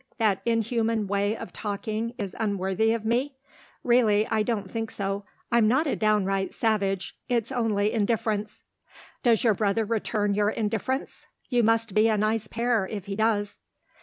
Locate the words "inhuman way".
0.47-1.37